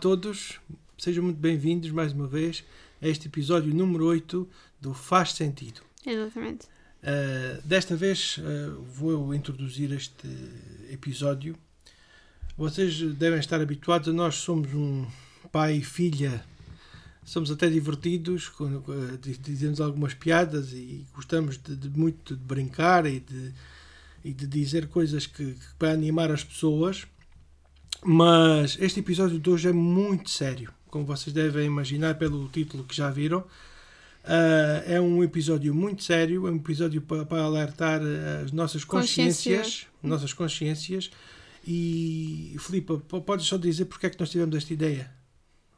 [0.00, 0.58] todos,
[0.96, 2.64] sejam muito bem-vindos mais uma vez
[3.02, 4.48] a este episódio número 8
[4.80, 5.82] do Faz Sentido.
[6.06, 6.64] Exatamente.
[7.02, 10.26] Uh, desta vez uh, vou introduzir este
[10.90, 11.54] episódio.
[12.56, 15.06] Vocês devem estar habituados a nós somos um
[15.52, 16.42] pai e filha,
[17.22, 23.20] somos até divertidos, uh, dizemos algumas piadas e gostamos de, de muito de brincar e
[23.20, 23.52] de,
[24.24, 27.06] e de dizer coisas que, que para animar as pessoas.
[28.02, 32.94] Mas este episódio de hoje é muito sério, como vocês devem imaginar pelo título que
[32.96, 33.40] já viram.
[34.22, 38.00] Uh, é um episódio muito sério, é um episódio para, para alertar
[38.42, 39.88] as nossas consciências, Consciência.
[40.02, 41.10] nossas consciências.
[41.66, 45.12] E Filipe, podes só dizer porque é que nós tivemos esta ideia?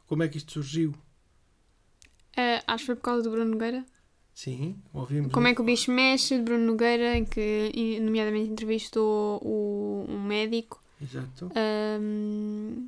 [0.07, 0.91] Como é que isto surgiu?
[2.37, 3.85] Uh, acho que foi por causa do Bruno Nogueira.
[4.33, 5.31] Sim, ouvimos.
[5.31, 10.23] Como é que o bicho mexe de Bruno Nogueira, em que nomeadamente entrevistou o, um
[10.23, 11.51] médico Exato.
[11.99, 12.87] Um...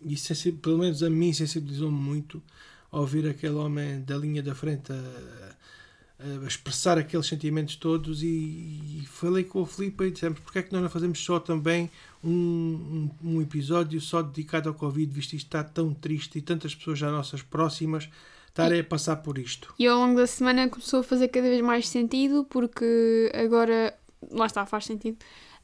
[0.00, 2.42] E pelo menos a mim sensibilizou-me muito
[2.90, 9.06] ouvir aquele homem da linha da frente a, a expressar aqueles sentimentos todos e, e,
[9.06, 11.90] falei com o Filipe e dissemos porque é que nós não fazemos só também
[12.22, 16.74] um, um, um, episódio só dedicado ao Covid, visto isto está tão triste e tantas
[16.74, 18.08] pessoas já nossas próximas
[18.48, 19.72] estarem a passar por isto.
[19.78, 23.96] E ao longo da semana começou a fazer cada vez mais sentido porque agora,
[24.30, 25.18] lá está, faz sentido,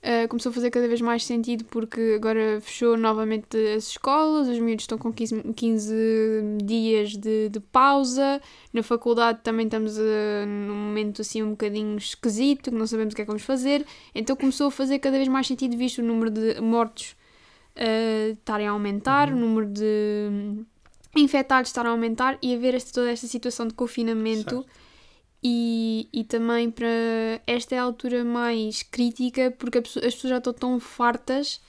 [0.04, 4.58] Uh, começou a fazer cada vez mais sentido porque agora fechou novamente as escolas, os
[4.58, 5.94] miúdos estão com 15, 15
[6.62, 8.38] dias de, de, pausa,
[8.70, 13.16] na faculdade também estamos uh, num momento assim um bocadinho esquisito, que não sabemos o
[13.16, 16.04] que é que vamos fazer, então começou a fazer cada vez mais sentido visto o
[16.04, 17.16] número de mortos
[17.74, 19.36] uh, estarem a aumentar, uhum.
[19.38, 20.64] o número de
[21.16, 24.56] infectados estar a aumentar e a ver esta, toda esta situação de confinamento.
[24.56, 24.83] Certo
[25.44, 26.88] e, e também para
[27.46, 31.60] esta é a altura mais crítica porque as pessoas já estão tão fartas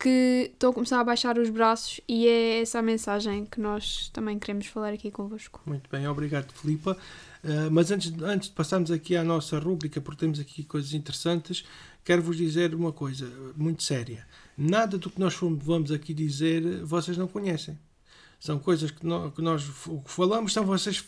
[0.00, 4.08] que estão a começar a baixar os braços e é essa a mensagem que nós
[4.12, 5.62] também queremos falar aqui convosco.
[5.64, 6.98] Muito bem, obrigado Filipa.
[7.44, 11.64] Uh, mas antes, antes de passarmos aqui à nossa rúbrica, porque temos aqui coisas interessantes,
[12.04, 14.26] quero-vos dizer uma coisa muito séria.
[14.58, 17.78] Nada do que nós vamos aqui dizer vocês não conhecem.
[18.44, 19.64] São coisas que, nós, que nós
[20.04, 21.02] falamos, são vocês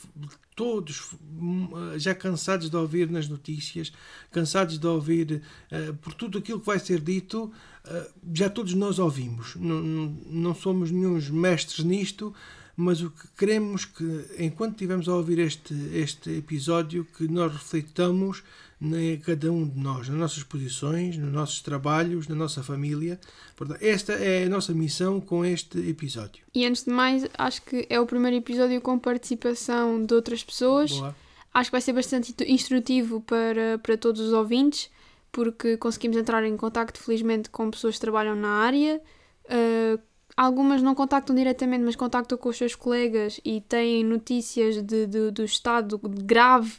[0.54, 3.92] todos hum, já cansados de ouvir nas notícias,
[4.30, 7.52] cansados de ouvir uh, por tudo aquilo que vai ser dito,
[7.84, 9.54] uh, já todos nós ouvimos.
[9.56, 12.34] Não, não somos nenhum mestres nisto,
[12.76, 18.42] mas o que queremos que, enquanto estivermos a ouvir este, este episódio, que nós reflitamos
[18.80, 23.18] em cada um de nós, nas nossas posições, nos nossos trabalhos, na nossa família.
[23.56, 26.44] Portanto, esta é a nossa missão com este episódio.
[26.54, 30.92] E antes de mais, acho que é o primeiro episódio com participação de outras pessoas.
[30.92, 31.16] Boa.
[31.54, 34.90] Acho que vai ser bastante instrutivo para, para todos os ouvintes,
[35.32, 39.00] porque conseguimos entrar em contato, felizmente, com pessoas que trabalham na área.
[39.46, 39.98] Uh,
[40.36, 45.30] algumas não contactam diretamente, mas contactam com os seus colegas e têm notícias de, de
[45.30, 46.74] do estado grave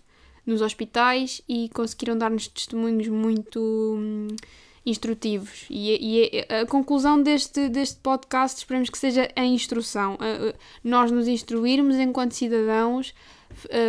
[0.45, 4.27] nos hospitais e conseguiram dar-nos testemunhos muito hum,
[4.85, 5.65] instrutivos.
[5.69, 10.17] E, e, a conclusão deste, deste podcast esperemos que seja a instrução.
[10.81, 13.13] Nós nos instruirmos enquanto cidadãos,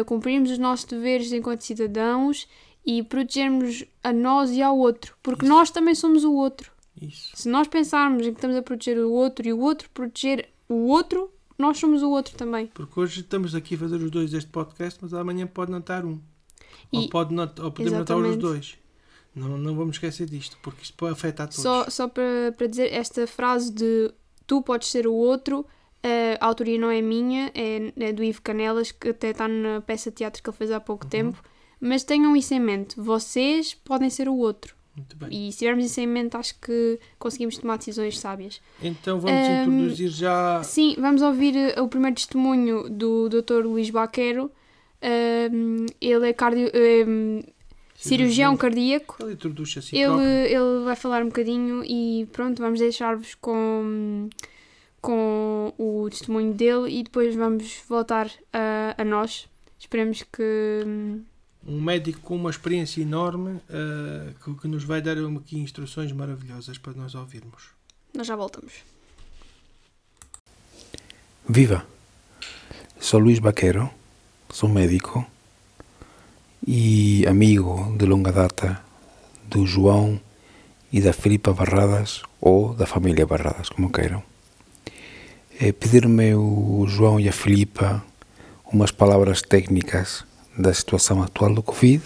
[0.07, 2.49] cumprirmos os nossos deveres enquanto cidadãos
[2.85, 6.73] e protegermos a nós e ao outro, porque nós também somos o outro.
[7.01, 7.33] Isso.
[7.35, 10.87] Se nós pensarmos em que estamos a proteger o outro e o outro proteger o
[10.89, 12.67] outro, nós somos o outro também.
[12.69, 16.05] Porque hoje estamos aqui a fazer os dois este podcast, mas amanhã pode não estar
[16.05, 16.21] um.
[16.93, 18.79] E, ou, pode not, ou podemos notar os dois.
[19.35, 21.63] Não, não vamos esquecer disto, porque isto pode afetar todos.
[21.63, 24.13] Só, só para, para dizer, esta frase de
[24.47, 25.67] tu podes ser o outro,
[26.41, 30.11] a autoria não é minha, é, é do Ivo Canelas, que até está na peça
[30.11, 31.11] de teatro que ele fez há pouco uhum.
[31.11, 31.45] tempo.
[31.81, 34.75] Mas tenham isso em mente, vocês podem ser o outro.
[34.99, 35.49] Muito bem.
[35.49, 38.61] E se tivermos isso em mente, acho que conseguimos tomar decisões sábias.
[38.83, 40.63] Então vamos um, introduzir já.
[40.65, 43.65] Sim, vamos ouvir o primeiro testemunho do Dr.
[43.65, 44.51] Luís Baquero,
[45.53, 46.71] um, ele é cardio,
[47.07, 47.41] um,
[47.95, 49.17] cirurgião cardíaco.
[49.21, 54.29] Ele introduz-se ele, ele vai falar um bocadinho e pronto, vamos deixar-vos com,
[55.01, 59.49] com o testemunho dele e depois vamos voltar a, a nós.
[59.79, 61.23] Esperemos que.
[61.69, 66.79] Um médico com uma experiência enorme uh, que, que, nos vai dar aqui instruções maravilhosas
[66.79, 67.65] para nós ouvirmos.
[68.15, 68.73] Nós já voltamos.
[71.47, 71.87] Viva!
[72.99, 73.91] Sou Luís Baquero
[74.51, 75.25] sou médico
[76.67, 78.83] e amigo de longa data
[79.45, 80.21] do João
[80.91, 84.23] e da Filipa Barradas ou da família Barradas, como queiram.
[85.61, 88.03] É Pedir-me o João e a Filipa
[88.73, 90.25] umas palavras técnicas
[90.59, 92.03] da situação atual do Covid.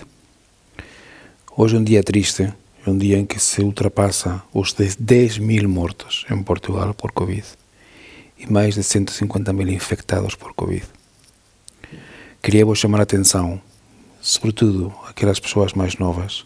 [1.56, 2.52] Hoje é um dia triste,
[2.87, 7.44] é um dia em que se ultrapassa os 10 mil mortos em Portugal por Covid.
[8.38, 10.84] e mais de 150 mil infectados por Covid.
[12.43, 13.60] Queria vos chamar a atenção,
[14.20, 16.44] sobretudo aquelas pessoas mais novas,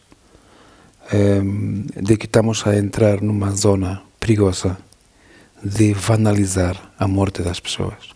[1.11, 4.76] ehm, de que estamos a entrar numa zona perigosa
[5.64, 8.11] de banalizar a morte das pessoas.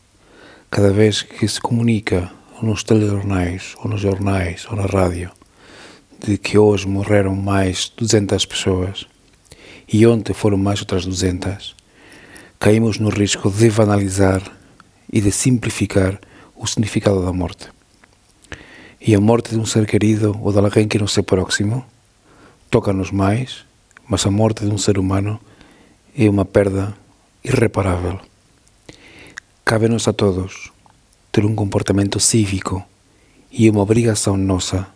[0.70, 2.31] Cada vez que se comunica
[2.62, 5.30] nos telejornais, ou nos jornais, ou na rádio,
[6.18, 9.06] de que hoje morreram mais 200 pessoas
[9.92, 11.74] e ontem foram mais outras 200,
[12.58, 14.42] caímos no risco de banalizar
[15.12, 16.20] e de simplificar
[16.54, 17.68] o significado da morte.
[19.00, 21.84] E a morte de um ser querido ou de alguém que não se próximo
[22.70, 23.64] toca-nos mais,
[24.06, 25.40] mas a morte de um ser humano
[26.16, 26.94] é uma perda
[27.42, 28.20] irreparável.
[29.64, 30.70] Cabe-nos a todos
[31.32, 32.85] ter um comportamento cívico
[33.50, 34.87] e uma obrigação nossa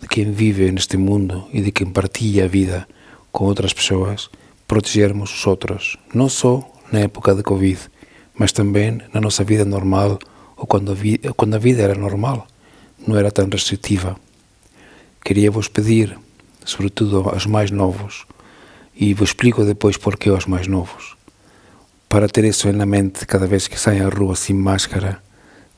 [0.00, 2.88] de quem vive neste mundo e de quem partilha a vida
[3.30, 4.30] com outras pessoas
[4.66, 6.62] protegermos os outros, não só
[6.92, 7.78] na época de Covid,
[8.34, 10.18] mas também na nossa vida normal
[10.56, 12.46] ou quando a, vida, quando a vida era normal,
[13.06, 14.16] não era tão restritiva.
[15.24, 16.18] Queria vos pedir,
[16.64, 18.26] sobretudo aos mais novos,
[18.94, 21.16] e vos explico depois porquê aos mais novos,
[22.08, 25.22] para ter isso na mente cada vez que saem à rua sem máscara,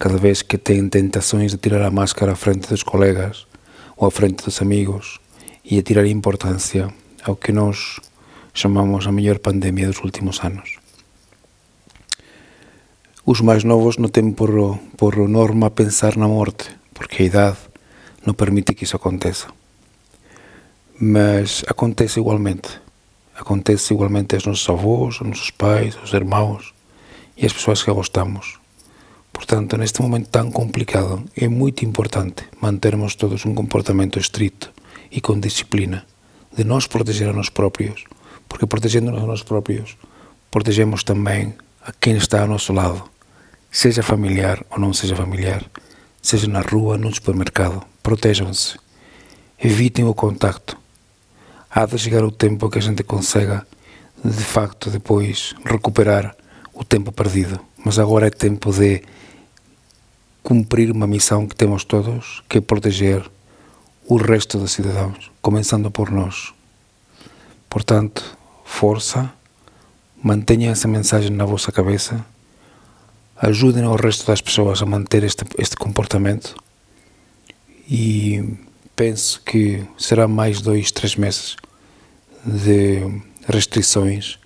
[0.01, 3.47] cada vez que têm tentações de tirar a máscara à frente dos colegas
[3.99, 5.21] ou à frente dos amigos
[5.63, 6.89] e a tirar importância
[7.23, 8.01] ao que nós
[8.55, 10.79] chamamos a melhor pandemia dos últimos anos.
[13.27, 17.59] Os mais novos não têm por, por norma pensar na morte, porque a idade
[18.25, 19.49] não permite que isso aconteça.
[20.99, 22.81] Mas acontece igualmente.
[23.37, 26.73] Acontece igualmente aos nossos avós, aos nossos pais, aos irmãos
[27.37, 28.60] e às pessoas que gostamos.
[29.33, 34.73] Portanto, neste momento tão complicado, é muito importante mantermos todos um comportamento estrito
[35.11, 36.05] e com disciplina,
[36.57, 38.05] de nós proteger a nós próprios,
[38.49, 39.97] porque protegendo-nos a nós próprios,
[40.51, 43.03] protegemos também a quem está ao nosso lado,
[43.71, 45.65] seja familiar ou não seja familiar,
[46.21, 47.83] seja na rua, no supermercado.
[48.03, 48.77] Protejam-se.
[49.59, 50.77] Evitem o contacto.
[51.71, 53.67] Há de chegar o tempo que a gente consiga,
[54.25, 56.35] de facto, depois recuperar
[56.75, 57.61] o tempo perdido.
[57.85, 59.03] Mas agora é tempo de
[60.43, 63.29] cumprir uma missão que temos todos, que é proteger
[64.07, 66.53] o resto dos cidadãos, começando por nós.
[67.69, 69.33] Portanto, força,
[70.23, 72.25] mantenham essa mensagem na vossa cabeça,
[73.37, 76.57] ajudem o resto das pessoas a manter este, este comportamento
[77.89, 78.59] e
[78.95, 81.57] penso que será mais dois, três meses
[82.45, 84.39] de restrições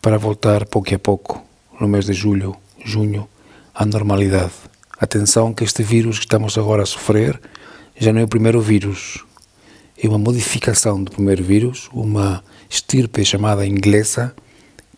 [0.00, 1.42] para voltar pouco a pouco,
[1.80, 3.28] no mês de julho, junho,
[3.74, 4.67] à normalidade.
[5.00, 7.40] Atenção que este vírus que estamos agora a sofrer
[7.96, 9.24] já não é o primeiro vírus,
[9.96, 14.34] é uma modificação do primeiro vírus, uma estirpe chamada inglesa,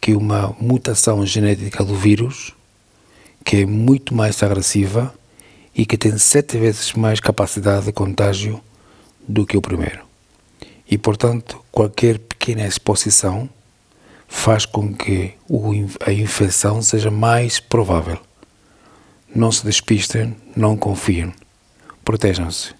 [0.00, 2.54] que é uma mutação genética do vírus,
[3.44, 5.14] que é muito mais agressiva
[5.76, 8.58] e que tem sete vezes mais capacidade de contágio
[9.28, 10.00] do que o primeiro.
[10.90, 13.50] E, portanto, qualquer pequena exposição
[14.26, 15.34] faz com que
[16.06, 18.18] a infecção seja mais provável.
[19.34, 21.32] Não se despistem, não confiem.
[22.04, 22.74] Protejam-se.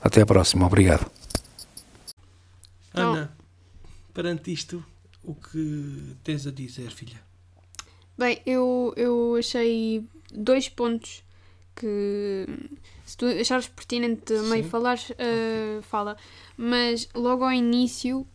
[0.00, 0.66] Até a próxima.
[0.66, 1.10] Obrigado.
[2.94, 3.36] Ana,
[4.12, 4.84] perante isto,
[5.22, 7.20] o que tens a dizer, filha?
[8.16, 11.22] Bem, eu, eu achei dois pontos
[11.74, 12.46] que
[13.04, 15.82] se tu achares pertinente também falar, uh, okay.
[15.82, 16.16] fala.
[16.56, 18.26] Mas logo ao início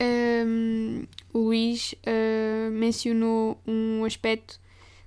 [0.00, 4.60] um, o Luís uh, mencionou um aspecto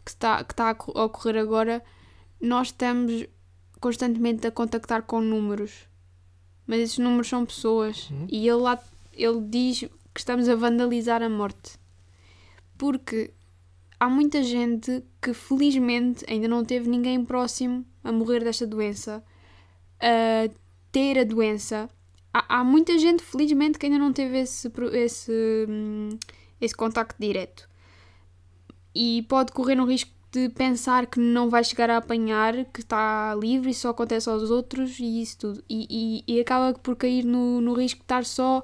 [0.09, 1.83] que está, que está a ocorrer agora,
[2.41, 3.27] nós estamos
[3.79, 5.87] constantemente a contactar com números,
[6.65, 8.27] mas esses números são pessoas uhum.
[8.29, 8.81] e ele, lá,
[9.13, 9.79] ele diz
[10.13, 11.77] que estamos a vandalizar a morte
[12.77, 13.33] porque
[13.99, 19.23] há muita gente que felizmente ainda não teve ninguém próximo a morrer desta doença,
[19.99, 20.49] a
[20.91, 21.89] ter a doença.
[22.33, 26.09] Há, há muita gente, felizmente, que ainda não teve esse, esse, hum,
[26.61, 27.68] esse contacto direto
[29.01, 33.33] e pode correr no risco de pensar que não vai chegar a apanhar, que está
[33.33, 35.63] livre e só acontece aos outros e isso tudo.
[35.69, 38.61] E, e, e acaba por cair no, no risco de estar só,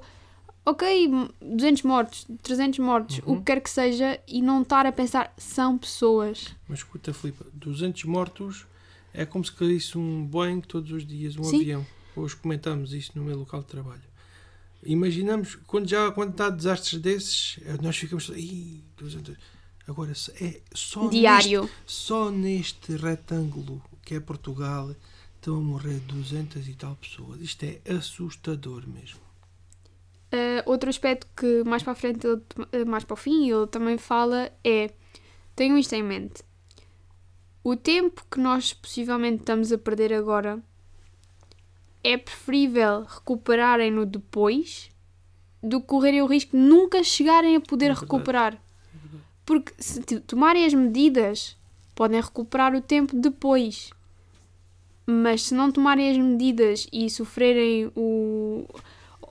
[0.66, 3.32] ok, 200 mortos, 300 mortos, uhum.
[3.32, 6.54] o que quer que seja, e não estar a pensar, são pessoas.
[6.68, 8.66] Mas escuta, Filipe, 200 mortos
[9.14, 11.62] é como se caísse um Boeing todos os dias, um Sim.
[11.62, 11.86] avião.
[12.14, 14.02] Hoje comentamos isso no meu local de trabalho.
[14.82, 18.28] Imaginamos, quando já quando há desastres desses, nós ficamos.
[18.28, 19.34] Ih, 200
[19.86, 21.62] Agora, é só Diário.
[21.62, 24.94] Neste, só neste retângulo que é Portugal
[25.34, 27.40] estão a morrer 200 e tal pessoas.
[27.40, 29.20] Isto é assustador mesmo.
[30.32, 33.96] Uh, outro aspecto que mais para a frente, ele, mais para o fim, ele também
[33.96, 34.90] fala é
[35.54, 36.42] tenham isto em mente.
[37.62, 40.62] O tempo que nós possivelmente estamos a perder agora
[42.02, 44.90] é preferível recuperarem-no depois
[45.62, 48.62] do que correrem o risco de nunca chegarem a poder É recuperar.
[49.46, 51.56] Porque se tomarem as medidas,
[51.94, 53.90] podem recuperar o tempo depois.
[55.06, 58.66] Mas se não tomarem as medidas e sofrerem o.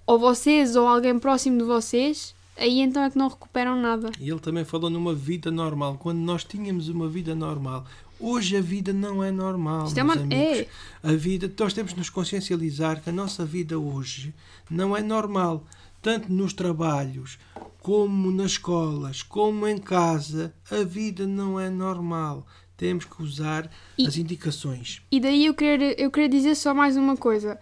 [0.08, 4.10] ou vocês ou alguém próximo de vocês, aí então é que não recuperam nada.
[4.20, 7.86] E ele também falou numa vida normal, quando nós tínhamos uma vida normal.
[8.18, 10.34] Hoje a vida não é normal, Isto é uma- amigos.
[10.60, 10.68] é.
[11.04, 14.34] A vida, nós temos de nos consciencializar que a nossa vida hoje
[14.72, 15.62] não é normal.
[16.06, 17.40] Tanto nos trabalhos,
[17.82, 22.46] como nas escolas, como em casa, a vida não é normal.
[22.78, 25.02] Temos que usar E- as indicações.
[25.12, 27.60] E daí eu queria, eu queria dizer só mais uma coisa.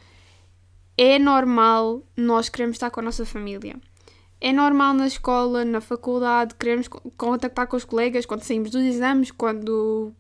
[0.98, 3.78] É normal nós queremos estar com a nossa família.
[4.42, 8.82] É normal na escola, na faculdade, queremos co- contactar com os colegas quando saímos dos
[8.84, 10.12] exames, quando.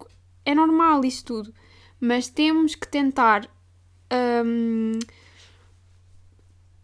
[0.46, 1.54] É normal isso tudo.
[2.00, 3.50] Mas temos que tentar.
[4.46, 4.98] hum,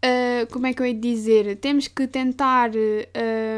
[0.02, 1.56] ah, como é que eu hei de dizer?
[1.56, 2.70] Temos que tentar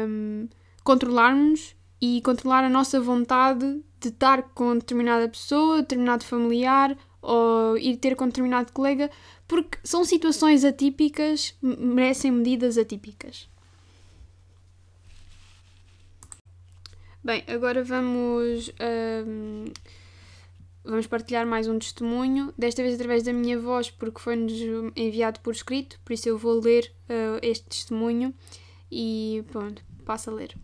[0.07, 0.47] hum,
[0.83, 7.95] controlar-nos e controlar a nossa vontade de estar com determinada pessoa, determinado familiar ou ir
[7.97, 9.09] ter com determinado colega,
[9.47, 13.47] porque são situações atípicas, merecem medidas atípicas.
[17.23, 18.69] Bem, agora vamos,
[20.83, 24.53] vamos partilhar mais um testemunho, desta vez através da minha voz, porque foi-nos
[24.95, 28.33] enviado por escrito, por isso eu vou ler uh, este testemunho
[28.91, 30.55] e pronto, passo a ler.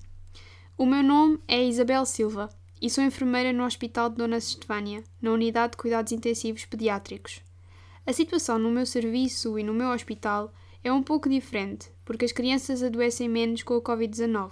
[0.78, 2.50] O meu nome é Isabel Silva
[2.82, 7.42] e sou enfermeira no Hospital de Dona Estefânia, na Unidade de Cuidados Intensivos Pediátricos.
[8.06, 12.32] A situação no meu serviço e no meu hospital é um pouco diferente, porque as
[12.32, 14.52] crianças adoecem menos com a Covid-19.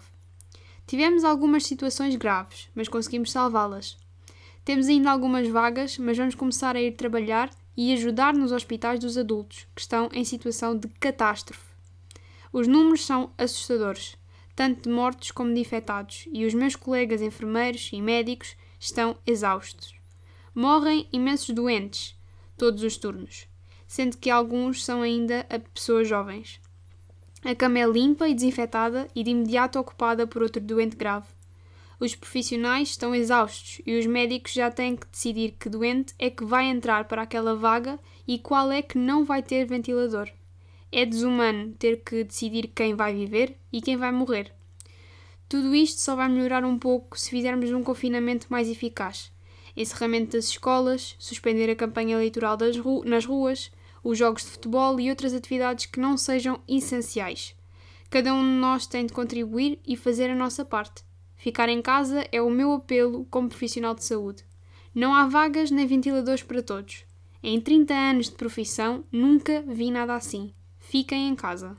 [0.85, 3.97] Tivemos algumas situações graves, mas conseguimos salvá-las.
[4.67, 9.17] Temos ainda algumas vagas, mas vamos começar a ir trabalhar e ajudar nos hospitais dos
[9.17, 11.63] adultos, que estão em situação de catástrofe.
[12.51, 14.17] Os números são assustadores,
[14.57, 19.95] tanto de mortos como de infectados, e os meus colegas enfermeiros e médicos estão exaustos.
[20.53, 22.13] Morrem imensos doentes,
[22.57, 23.47] todos os turnos,
[23.87, 26.59] sendo que alguns são ainda pessoas jovens.
[27.41, 31.36] A cama é limpa e desinfetada e de imediato ocupada por outro doente grave.
[31.99, 36.45] Os profissionais estão exaustos e os médicos já têm que decidir que doente é que
[36.45, 40.29] vai entrar para aquela vaga e qual é que não vai ter ventilador.
[40.91, 44.53] É desumano ter que decidir quem vai viver e quem vai morrer.
[45.49, 49.31] Tudo isto só vai melhorar um pouco se fizermos um confinamento mais eficaz.
[49.75, 53.71] Encerramento das escolas, suspender a campanha eleitoral ru nas ruas,
[54.03, 57.55] os jogos de futebol e outras atividades que não sejam essenciais.
[58.09, 61.06] Cada um de nós tem de contribuir e fazer a nossa parte.
[61.47, 64.43] Ficar em casa é o meu apelo como profissional de saúde.
[64.93, 67.05] Não há vagas nem ventiladores para todos.
[67.41, 70.53] Em 30 anos de profissão, nunca vi nada assim.
[70.77, 71.77] Fiquem em casa.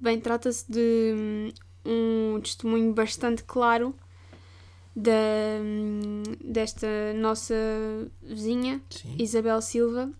[0.00, 1.52] Bem, trata-se de hum,
[1.84, 3.94] um testemunho bastante claro
[4.96, 5.12] da,
[5.60, 7.54] hum, desta nossa
[8.22, 9.14] vizinha, Sim.
[9.18, 10.10] Isabel Silva.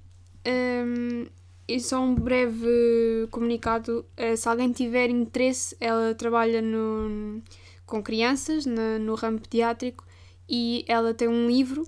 [0.47, 1.27] Hum,
[1.69, 7.43] e só um breve comunicado: eh, se alguém tiver interesse, ela trabalha no,
[7.87, 10.05] com crianças na- no ramo pediátrico
[10.49, 11.83] e ela tem um livro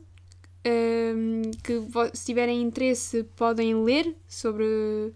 [0.67, 1.81] hum, que,
[2.15, 5.13] se tiverem interesse, podem ler sobre.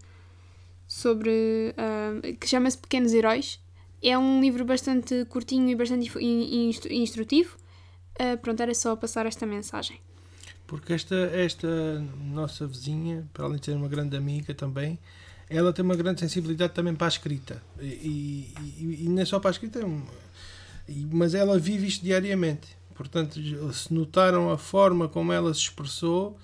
[0.87, 1.31] sobre
[1.77, 3.59] hum, que chama-se Pequenos Heróis.
[4.01, 6.11] É um livro bastante curtinho e bastante
[6.91, 7.57] instrutivo.
[8.19, 9.99] Uh, pronto, era só passar esta mensagem.
[10.67, 11.99] Porque esta, esta
[12.33, 14.97] nossa vizinha, para além de ser uma grande amiga também,
[15.49, 17.61] ela tem uma grande sensibilidade também para a escrita.
[17.79, 19.85] E, e, e não é só para a escrita, é
[21.11, 22.75] mas ela vive isto diariamente.
[22.93, 23.39] Portanto,
[23.73, 26.37] se notaram a forma como ela se expressou,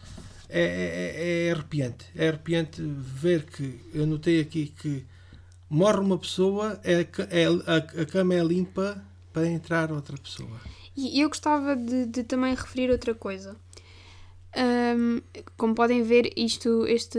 [0.49, 2.05] é, é, é arrepiante.
[2.15, 5.05] É arrepiante ver que, eu notei aqui que
[5.69, 9.01] morre uma pessoa, é, é, a, a cama é limpa
[9.31, 10.59] para entrar outra pessoa.
[10.95, 13.55] E eu gostava de, de também referir outra coisa.
[14.53, 15.21] Ahm,
[15.57, 17.17] como podem ver, isto, este,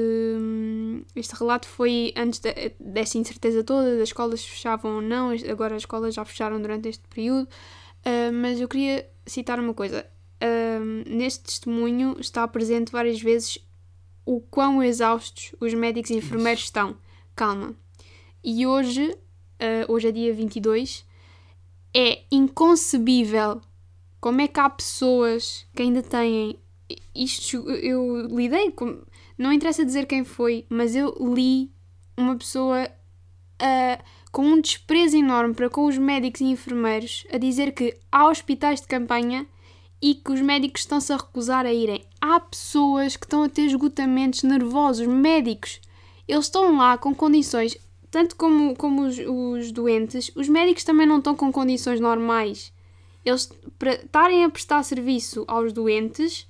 [1.16, 5.82] este relato foi antes de- desta incerteza toda, das escolas fechavam ou não, agora as
[5.82, 7.48] escolas já fecharam durante este período,
[8.04, 10.04] Ah, mas eu queria citar uma coisa.
[10.40, 13.58] Ahm, neste testemunho está presente várias vezes
[14.26, 16.96] o quão exaustos os médicos e enfermeiros estão.
[17.36, 17.76] Calma.
[18.42, 19.16] E hoje,
[19.60, 21.06] ah, hoje é dia 22,
[21.94, 23.60] é inconcebível
[24.20, 26.58] como é que há pessoas que ainda têm
[27.14, 27.56] isto.
[27.70, 29.02] Eu lidei com.
[29.38, 31.70] Não interessa dizer quem foi, mas eu li
[32.16, 32.88] uma pessoa
[33.58, 33.98] a
[34.32, 38.80] com um desprezo enorme para com os médicos e enfermeiros, a dizer que há hospitais
[38.80, 39.46] de campanha
[40.00, 42.02] e que os médicos estão-se a recusar a irem.
[42.18, 45.80] Há pessoas que estão a ter esgotamentos nervosos, médicos.
[46.26, 47.76] Eles estão lá com condições,
[48.10, 52.72] tanto como, como os, os doentes, os médicos também não estão com condições normais.
[53.24, 56.48] Eles, para estarem a prestar serviço aos doentes,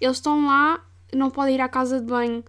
[0.00, 2.44] eles estão lá, não podem ir à casa de banho,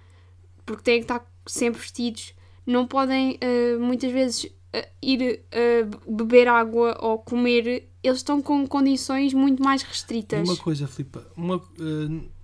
[0.65, 2.33] porque têm que estar sempre vestidos,
[2.65, 8.67] não podem uh, muitas vezes uh, ir uh, beber água ou comer, eles estão com
[8.67, 10.47] condições muito mais restritas.
[10.47, 11.61] Uma coisa, Filipe, uma,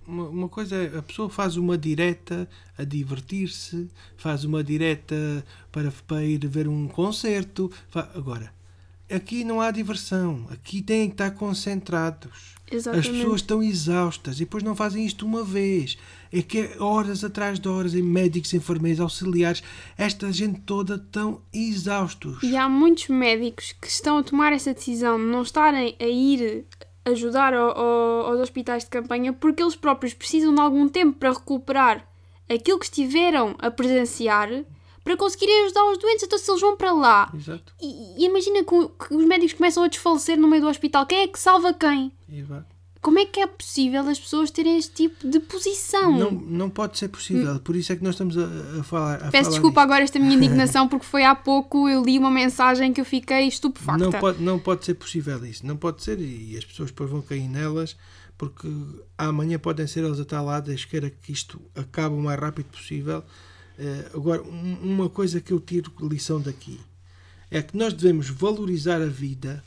[0.06, 5.92] uma, uma, coisa é a pessoa faz uma direta a divertir-se, faz uma direta para,
[6.06, 7.70] para ir ver um concerto.
[8.14, 8.52] Agora,
[9.10, 12.55] aqui não há diversão, aqui têm que estar concentrados.
[12.70, 13.08] Exatamente.
[13.08, 15.96] As pessoas estão exaustas e depois não fazem isto uma vez.
[16.32, 19.62] É que é horas atrás de horas, em médicos, enfermeiros, auxiliares,
[19.96, 22.42] esta gente toda estão exaustos.
[22.42, 26.66] E há muitos médicos que estão a tomar essa decisão de não estarem a ir
[27.04, 31.32] ajudar ao, ao, aos hospitais de campanha porque eles próprios precisam de algum tempo para
[31.32, 32.04] recuperar
[32.48, 34.48] aquilo que estiveram a presenciar
[35.06, 36.24] para conseguirem ajudar os doentes.
[36.24, 37.72] Então, se eles vão para lá Exato.
[37.80, 41.20] e, e imagina que, que, os médicos começam a desfalecer no meio do hospital, quem
[41.20, 42.10] é que salva quem?
[42.28, 42.74] Exato.
[43.00, 46.10] Como é que é possível as pessoas terem este tipo de posição?
[46.18, 49.14] Não, não pode ser possível, por isso é que nós estamos a, a falar.
[49.14, 49.78] A Peço falar desculpa disto.
[49.78, 53.46] agora esta minha indignação, porque foi há pouco eu li uma mensagem que eu fiquei
[53.46, 54.04] estupefacta.
[54.04, 57.22] Não pode, não pode ser possível isso, não pode ser, e as pessoas depois vão
[57.22, 57.96] cair nelas,
[58.36, 58.66] porque
[59.16, 62.66] amanhã podem ser eles a estar lá, Deus queira que isto acabe o mais rápido
[62.66, 63.22] possível.
[63.78, 66.80] Uh, agora, um, uma coisa que eu tiro lição daqui
[67.50, 69.62] é que nós devemos valorizar a vida,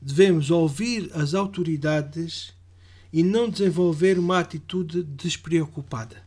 [0.00, 2.52] devemos ouvir as autoridades
[3.12, 6.22] e não desenvolver uma atitude despreocupada.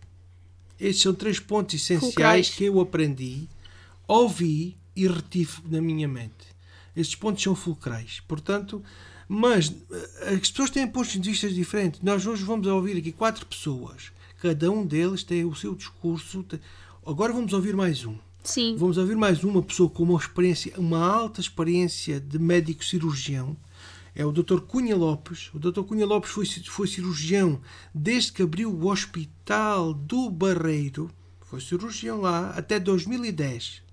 [0.79, 3.47] Estes são três pontos essenciais que eu aprendi,
[4.07, 6.55] ouvi e retive na minha mente.
[6.95, 8.21] Estes pontos são fulcrais.
[8.27, 8.83] Portanto,
[9.27, 12.01] mas eh, as pessoas têm pontos de vista diferentes.
[12.01, 14.11] Nós hoje vamos ouvir aqui quatro pessoas.
[14.41, 16.45] Cada um deles tem o seu discurso.
[17.05, 18.17] Agora vamos ouvir mais um.
[18.43, 18.75] Sim.
[18.77, 23.57] Vamos ouvir mais uma pessoa com uma experiência, uma alta experiência de médico cirurgião.
[24.13, 24.59] É o Dr.
[24.61, 25.49] Cunha Lopes.
[25.53, 25.81] O Dr.
[25.81, 27.59] Cunha Lopes foi, foi cirurgião
[27.93, 31.09] desde que abriu o Hospital do Barreiro.
[31.41, 33.83] Foi cirurgião lá até 2010.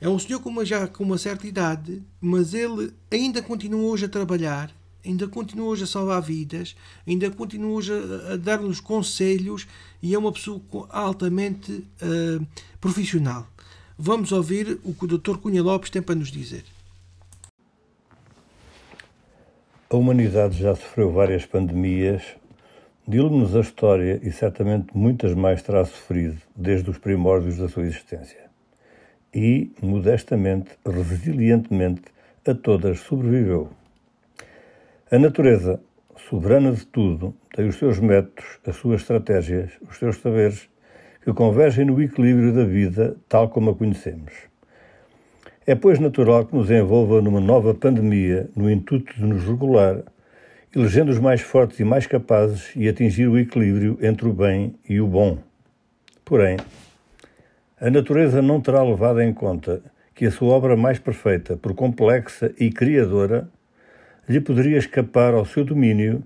[0.00, 4.04] É um senhor com uma, já com uma certa idade, mas ele ainda continua hoje
[4.04, 4.70] a trabalhar,
[5.06, 9.66] ainda continua hoje a salvar vidas, ainda continua hoje a, a dar-nos conselhos
[10.02, 12.46] e é uma pessoa altamente uh,
[12.80, 13.46] profissional.
[13.98, 15.38] Vamos ouvir o que o Dr.
[15.38, 16.64] Cunha Lopes tem para nos dizer.
[19.88, 22.22] A humanidade já sofreu várias pandemias,
[23.06, 28.46] dilo-nos a história e certamente muitas mais terá sofrido desde os primórdios da sua existência
[29.36, 32.02] e, modestamente, resilientemente,
[32.46, 33.68] a todas sobreviveu.
[35.08, 35.80] A natureza,
[36.28, 40.68] soberana de tudo, tem os seus métodos, as suas estratégias, os seus saberes,
[41.22, 44.32] que convergem no equilíbrio da vida tal como a conhecemos.
[45.64, 50.02] É, pois, natural que nos envolva numa nova pandemia no intuito de nos regular,
[50.74, 55.00] elegendo os mais fortes e mais capazes e atingir o equilíbrio entre o bem e
[55.00, 55.38] o bom.
[56.24, 56.56] Porém,
[57.80, 59.80] a natureza não terá levado em conta
[60.16, 63.48] que a sua obra mais perfeita, por complexa e criadora,
[64.28, 66.22] lhe poderia escapar ao seu domínio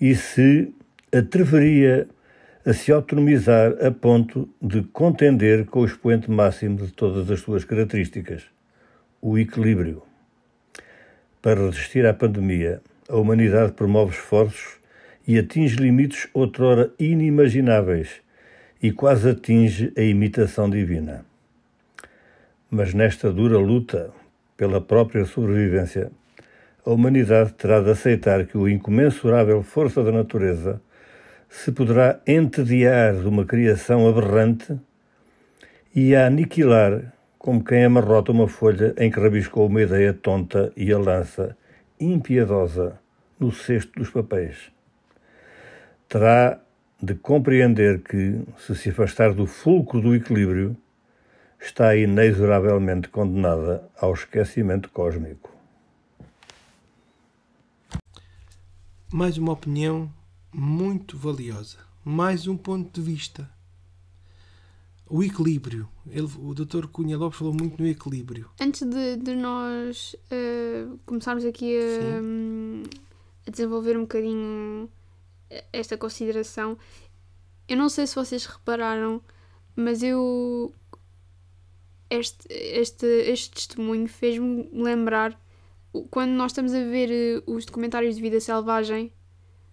[0.00, 0.72] e se
[1.12, 2.08] atreveria
[2.66, 7.64] a se autonomizar a ponto de contender com o expoente máximo de todas as suas
[7.64, 8.44] características,
[9.20, 10.02] o equilíbrio.
[11.42, 14.78] Para resistir à pandemia, a humanidade promove esforços
[15.26, 18.22] e atinge limites outrora inimagináveis
[18.82, 21.24] e quase atinge a imitação divina.
[22.70, 24.10] Mas nesta dura luta
[24.56, 26.10] pela própria sobrevivência,
[26.86, 30.80] a humanidade terá de aceitar que o incomensurável força da natureza
[31.48, 34.78] se poderá entediar de uma criação aberrante
[35.94, 40.92] e a aniquilar como quem amarrota uma folha em que rabiscou uma ideia tonta e
[40.92, 41.56] a lança,
[42.00, 42.98] impiedosa,
[43.38, 44.72] no cesto dos papéis.
[46.08, 46.58] Terá
[47.02, 50.76] de compreender que, se se afastar do fulcro do equilíbrio,
[51.60, 55.53] está inexoravelmente condenada ao esquecimento cósmico.
[59.16, 60.12] Mais uma opinião
[60.52, 61.78] muito valiosa.
[62.04, 63.48] Mais um ponto de vista.
[65.08, 65.88] O equilíbrio.
[66.10, 66.88] Ele, o Dr.
[66.88, 68.50] Cunha Lopes falou muito no equilíbrio.
[68.60, 72.82] Antes de, de nós uh, começarmos aqui a, um,
[73.46, 74.90] a desenvolver um bocadinho
[75.72, 76.76] esta consideração.
[77.68, 79.22] Eu não sei se vocês repararam,
[79.76, 80.74] mas eu
[82.10, 85.40] este, este, este testemunho fez-me lembrar
[86.10, 89.12] quando nós estamos a ver eh, os documentários de vida selvagem,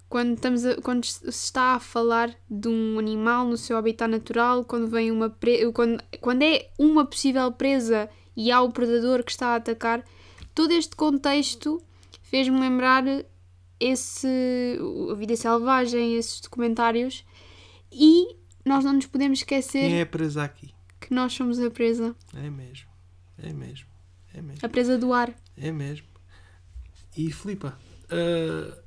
[0.09, 4.63] quando, estamos a- quando se está a falar de um animal no seu habitat natural,
[4.65, 9.31] quando vem uma pre- quando, quando é uma possível presa e há o predador que
[9.31, 10.03] está a atacar,
[10.53, 11.81] todo este contexto
[12.21, 13.03] fez-me lembrar
[13.79, 14.77] esse
[15.09, 17.25] a vida selvagem, esses documentários
[17.91, 20.71] e nós não nos podemos esquecer Quem é presa aqui?
[20.99, 22.87] que nós somos a presa, É mesmo.
[23.41, 23.87] É mesmo.
[24.35, 24.59] É mesmo.
[24.63, 25.33] a presa do ar.
[25.57, 26.05] É mesmo.
[27.17, 27.77] E Filipa,
[28.09, 28.77] ah,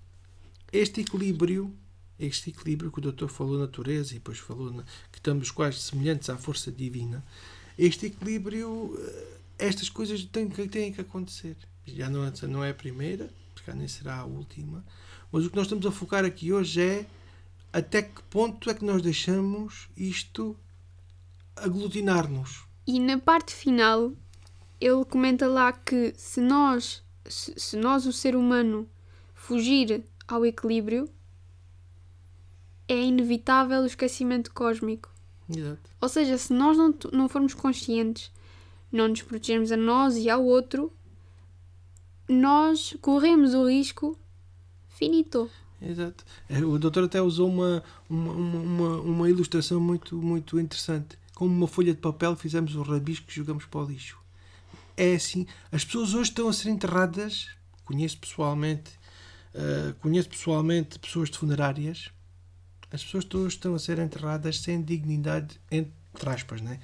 [0.73, 1.75] este equilíbrio,
[2.19, 5.79] este equilíbrio que o doutor falou na natureza e depois falou na- que estamos quase
[5.79, 7.25] semelhantes à força divina,
[7.79, 11.57] este equilíbrio, ah, estas coisas têm que, têm que acontecer.
[11.87, 14.85] Já não, é- não é a primeira, porque nem será a última,
[15.31, 17.07] mas o que nós estamos a focar aqui hoje é
[17.73, 20.57] até que ponto é que nós deixamos isto
[21.57, 22.65] aglutinar-nos.
[22.87, 24.13] E na parte final,
[24.81, 28.89] ele comenta lá que se nós, se, se nós, o ser humano,
[29.35, 31.09] fugir ao equilíbrio,
[32.89, 35.11] é inevitável o esquecimento cósmico.
[35.49, 35.91] Exato.
[36.01, 38.31] Ou seja, se nós não, não formos conscientes,
[38.91, 40.93] não nos protegermos a nós e ao outro,
[42.29, 44.19] nós corremos o risco
[44.89, 45.51] finito.
[45.81, 46.25] Exato.
[46.49, 51.19] É, O doutor até usou uma, uma, uma, uma- ilustração muito, muito interessante.
[51.35, 54.19] Como uma folha de papel fizemos o rabisco e jogamos para o lixo.
[54.97, 55.47] É assim.
[55.73, 57.49] As pessoas hoje estão a ser enterradas.
[57.85, 58.93] Conheço pessoalmente,
[59.55, 62.11] ah, conheço pessoalmente pessoas de funerárias.
[62.93, 66.81] As pessoas hoje estão a ser enterradas sem dignidade, entre aspas, né?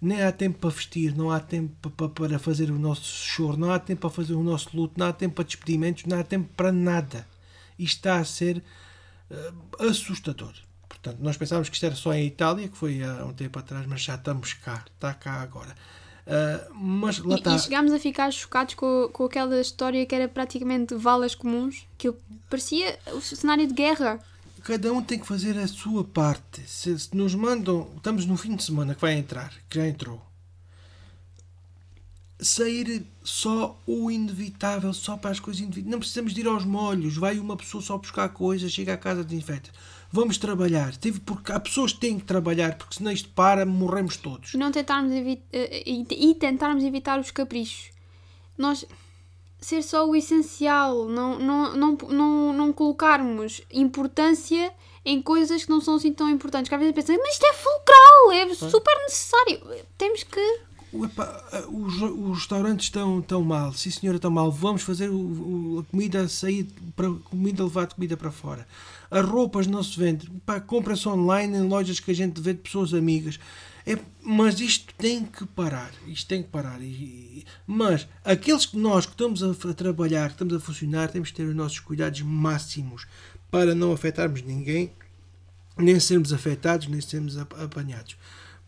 [0.00, 3.56] Nem há tempo para vestir, não há tempo pa- pa- para fazer o nosso choro,
[3.58, 6.24] não há tempo para fazer o nosso luto, não há tempo para despedimentos, não há
[6.24, 7.26] tempo para nada.
[7.78, 8.62] Isto está a ser
[9.30, 10.54] eh, assustador.
[10.88, 13.86] Portanto, nós pensávamos que isto era só em Itália, que foi há um tempo atrás,
[13.86, 15.74] mas já estamos cá, está cá agora.
[16.26, 20.28] Ah, mas lá E, e chegámos a ficar chocados com, com aquela história que era
[20.28, 22.12] praticamente valas comuns, que
[22.48, 24.20] parecia o cenário de guerra.
[24.62, 26.60] Cada um tem que fazer a sua parte.
[26.66, 30.20] Se, se nos mandam, estamos no fim de semana que vai entrar, que já entrou.
[32.38, 35.90] Sair só o inevitável, só para as coisas inevitáveis.
[35.90, 37.16] Não precisamos de ir aos molhos.
[37.16, 39.70] Vai uma pessoa só buscar coisas, chega à casa desinfeta.
[40.12, 40.92] Vamos trabalhar.
[41.24, 44.54] Porque há pessoas que têm que trabalhar, porque senão isto para, morremos todos.
[44.54, 47.90] Não tentarmos eh, e tentarmos evitar os caprichos.
[48.58, 48.84] Nós
[49.60, 54.72] ser só o essencial, não, não, não, não, não colocarmos importância
[55.04, 56.68] em coisas que não são assim tão importantes.
[56.68, 59.60] Que às vezes pensam, mas isto é fulcral, é super necessário.
[59.96, 60.60] Temos que.
[60.92, 64.50] Epá, os, os restaurantes estão tão mal, sim senhora, estão mal.
[64.50, 68.66] Vamos fazer o, o- a comida sair para comida levar de comida para fora.
[69.08, 70.28] As roupas não se vendem,
[70.66, 73.38] compra-se online em lojas que a gente vê de pessoas amigas.
[73.86, 76.80] É, mas isto tem que parar, isto tem que parar.
[76.82, 81.30] E- mas aqueles que nós que estamos a, a trabalhar, que estamos a funcionar, temos
[81.30, 83.06] que ter os nossos cuidados máximos
[83.48, 84.92] para não afetarmos ninguém
[85.78, 88.16] nem sermos afetados, nem sermos ap- apanhados.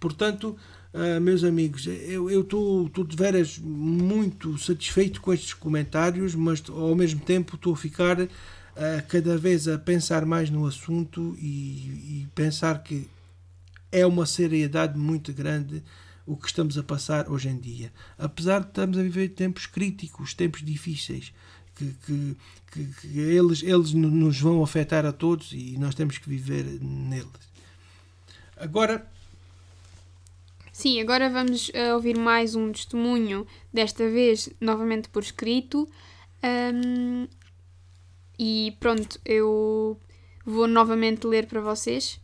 [0.01, 0.57] Portanto,
[0.95, 7.21] ah, meus amigos, eu estou de veras muito satisfeito com estes comentários, mas ao mesmo
[7.21, 12.83] tempo estou a ficar ah, cada vez a pensar mais no assunto e, e pensar
[12.83, 13.09] que
[13.91, 15.83] é uma seriedade muito grande
[16.25, 17.93] o que estamos a passar hoje em dia.
[18.17, 21.33] Apesar de estamos a viver tempos críticos, tempos difíceis,
[21.75, 22.37] que, que,
[22.71, 26.65] que, que eles, eles no- nos vão afetar a todos e nós temos que viver
[26.81, 27.27] neles.
[28.57, 29.05] Agora,
[30.73, 35.87] Sim, agora vamos eh, ouvir mais um testemunho, desta vez novamente por escrito.
[36.43, 37.27] Ahm,
[38.39, 40.01] e pronto, eu
[40.45, 42.19] vou novamente ler para vocês.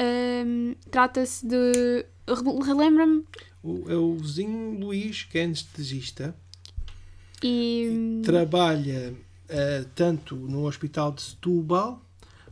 [0.00, 2.06] Ahm, Trata-se de.
[2.28, 3.24] re- Relembra-me
[3.88, 6.34] é o vizinho Luís, que é anestesista,
[7.42, 8.22] e.
[8.24, 9.14] trabalha
[9.48, 12.00] eh, tanto no hospital de Setúbal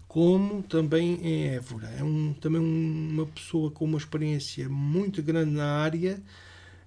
[0.09, 1.88] como também em Évora.
[1.99, 6.21] É um, também um- uma pessoa com uma experiência muito grande na área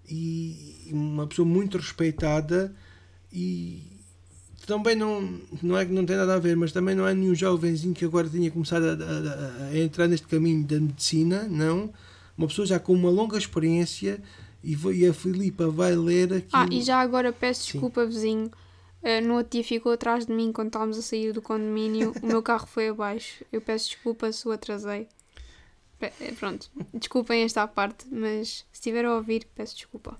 [0.10, 2.74] e uma pessoa muito respeitada
[3.32, 3.84] e
[4.66, 7.34] também não, não é que não tem nada a ver, mas também não é nenhum
[7.36, 11.92] jovenzinho que agora tinha começado a, a- a entrar neste caminho da medicina, não.
[12.38, 14.20] Uma pessoa já com uma longa experiência
[14.64, 16.50] e, vai- e a Filipa vai ler aquilo.
[16.54, 17.72] Ah, e já agora peço Sim.
[17.74, 18.52] desculpa, vizinho.
[19.04, 22.14] Ah, no outro dia ficou atrás de mim quando estávamos a sair do condomínio.
[22.22, 23.44] o meu carro foi abaixo.
[23.52, 25.08] Eu peço desculpa se o atrasei.
[26.00, 30.20] Eh, Pronto, desculpem esta parte, mas se estiver a ouvir, peço desculpa.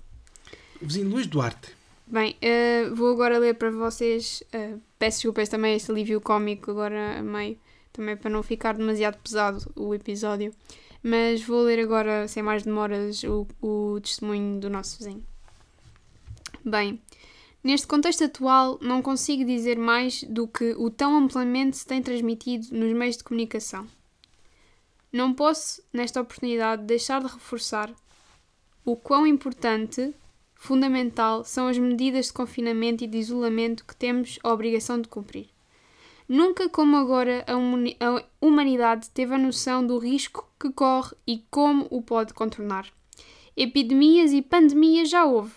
[0.80, 1.74] Vizinho Luís Duarte.
[2.06, 4.42] Bem, eh, vou agora ler para vocês.
[4.52, 7.58] eh, peço desculpas também este alívio cómico agora a meio.
[7.92, 10.52] também para não ficar demasiado pesado o episódio.
[11.02, 15.24] Mas vou ler agora, sem mais demoras, o, o testemunho do nosso vizinho.
[16.64, 17.00] Bem,
[17.62, 22.68] neste contexto atual, não consigo dizer mais do que o tão amplamente se tem transmitido
[22.76, 23.86] nos meios de comunicação.
[25.12, 27.92] Não posso, nesta oportunidade, deixar de reforçar
[28.84, 30.14] o quão importante,
[30.54, 35.48] fundamental, são as medidas de confinamento e de isolamento que temos a obrigação de cumprir.
[36.28, 42.00] Nunca como agora a humanidade teve a noção do risco que corre e como o
[42.00, 42.86] pode contornar.
[43.56, 45.52] Epidemias e pandemias já houve,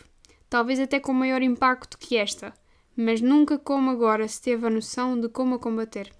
[0.49, 2.53] talvez até com maior impacto que esta,
[2.95, 6.11] mas nunca como agora se teve a noção de como a combater.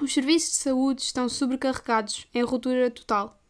[0.00, 3.40] Os serviços de saúde estão sobrecarregados em ruptura total.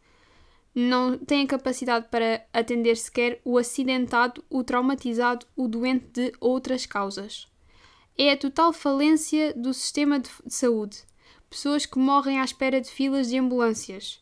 [0.74, 7.48] Não têm capacidade para atender sequer o acidentado, o traumatizado, o doente de outras causas
[8.18, 10.98] é a total falência do sistema de saúde.
[11.50, 14.20] Pessoas que morrem à espera de filas de ambulâncias.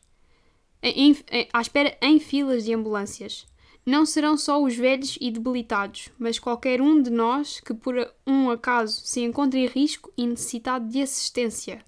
[0.82, 3.46] Em, em, à espera em filas de ambulâncias.
[3.86, 7.94] Não serão só os velhos e debilitados, mas qualquer um de nós que por
[8.26, 11.84] um acaso se encontre em risco e necessitado de assistência.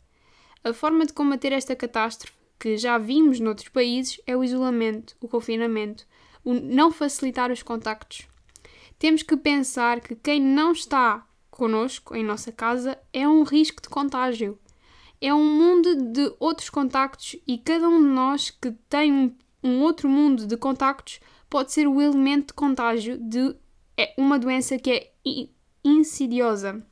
[0.63, 5.29] A forma de combater esta catástrofe, que já vimos noutros países, é o isolamento, o
[5.29, 6.07] confinamento,
[6.45, 8.29] o não facilitar os contactos.
[8.99, 13.89] Temos que pensar que quem não está connosco, em nossa casa, é um risco de
[13.89, 14.59] contágio.
[15.19, 19.81] É um mundo de outros contactos e cada um de nós que tem um, um
[19.81, 23.55] outro mundo de contactos pode ser o elemento de contágio de
[23.97, 25.13] é, uma doença que é
[25.85, 26.83] insidiosa,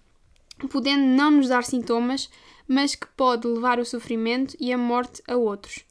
[0.71, 2.31] podendo não nos dar sintomas,
[2.67, 5.85] mas que pode levar o sofrimento e a morte a outros.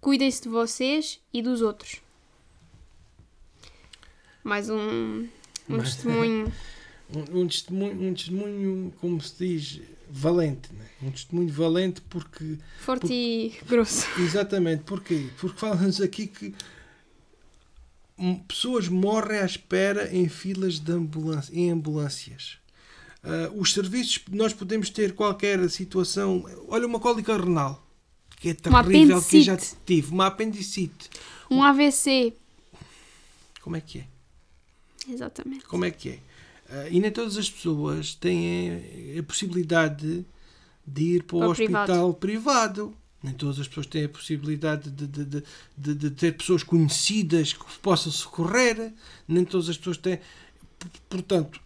[0.00, 2.00] Cuidem-se de vocês e dos outros.
[4.42, 5.28] Mais um,
[5.68, 6.52] um testemunho.
[7.14, 10.72] um, um, testemunho, um testemunho, como se diz, valente.
[10.72, 10.86] Né?
[11.02, 12.58] Um testemunho valente porque.
[12.78, 14.06] Forte porque, e grosso.
[14.18, 14.84] Exatamente.
[14.84, 15.28] Porquê?
[15.38, 16.54] Porque fala-nos aqui que
[18.46, 22.58] pessoas morrem à espera em filas de ambulância, em ambulâncias.
[23.22, 26.44] Uh, os serviços, nós podemos ter qualquer situação.
[26.68, 27.86] Olha, uma cólica renal,
[28.36, 30.12] que é terrível, que eu já tive.
[30.12, 31.10] Uma apendicite.
[31.50, 32.34] Um AVC.
[33.60, 34.06] Como é que é?
[35.08, 35.64] Exatamente.
[35.64, 36.12] Como é que é?
[36.12, 40.24] Uh, e nem todas as pessoas têm a possibilidade
[40.86, 42.14] de ir para o, o hospital privado.
[42.14, 42.99] privado.
[43.22, 45.42] Nem todas as pessoas têm a possibilidade de, de,
[45.76, 48.92] de, de, ter pessoas conhecidas que possam socorrer.
[49.28, 50.20] Nem todas as pessoas têm.
[51.08, 51.60] Portanto,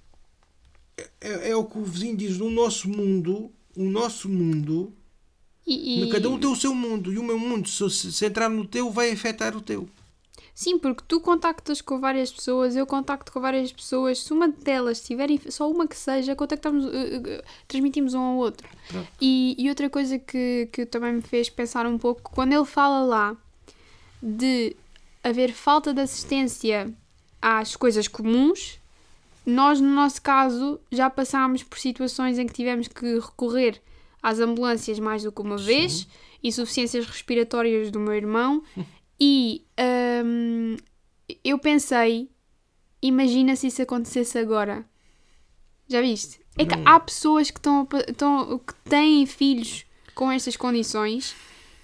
[1.21, 4.93] é, é o que o vizinho diz: no nosso mundo, o nosso mundo.
[5.67, 6.11] E, e...
[6.11, 7.13] Cada um tem o seu mundo.
[7.13, 9.89] E o meu mundo, se, se entrar no teu, vai afetar o teu.
[10.55, 14.23] Sim, porque tu contactas com várias pessoas, eu contacto com várias pessoas.
[14.23, 18.69] Se uma delas tiverem, só uma que seja, contactamos, uh, uh, transmitimos um ao outro.
[19.21, 23.05] E, e, outra coisa que, que também me fez pensar um pouco, quando ele fala
[23.05, 23.37] lá
[24.23, 24.77] de
[25.25, 26.89] haver falta de assistência
[27.43, 28.79] às coisas comuns,
[29.45, 33.83] nós, no nosso caso, já passámos por situações em que tivemos que recorrer
[34.23, 35.65] às ambulâncias mais do que uma Sim.
[35.65, 36.09] vez,
[36.45, 38.63] insuficiências respiratórias do meu irmão.
[39.21, 39.65] E
[40.25, 40.77] um,
[41.43, 42.31] eu pensei,
[43.01, 44.85] imagina se isso acontecesse agora.
[45.89, 46.41] Já viste?
[46.57, 51.35] É que há pessoas que, estão, estão, que têm filhos com estas condições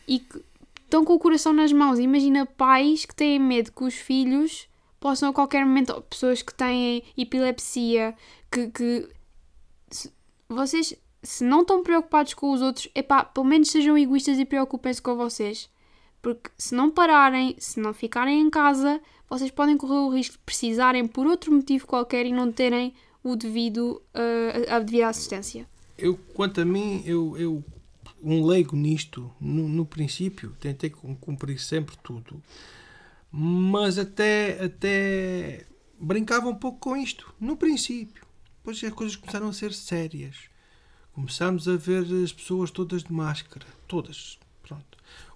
[0.06, 0.42] e que
[0.84, 1.98] estão com o coração nas mãos.
[1.98, 7.02] Imagina pais que têm medo que os filhos possam a qualquer momento, pessoas que têm
[7.16, 8.14] epilepsia,
[8.50, 9.08] que, que
[9.90, 10.12] se,
[10.48, 15.00] vocês, se não estão preocupados com os outros, epá, pelo menos sejam egoístas e preocupem-se
[15.00, 15.70] com vocês.
[16.22, 20.42] Porque se não pararem, se não ficarem em casa, vocês podem correr o risco de
[20.44, 25.66] precisarem por outro motivo qualquer e não terem o devido, uh, a devida assistência.
[25.96, 27.64] Eu, quanto a mim, eu, eu
[28.22, 32.42] um leigo nisto, no, no princípio, tentei cumprir sempre tudo,
[33.30, 35.66] mas até, até
[35.98, 38.24] brincava um pouco com isto, no princípio.
[38.58, 40.36] Depois as coisas começaram a ser sérias.
[41.12, 44.38] Começámos a ver as pessoas todas de máscara, todas,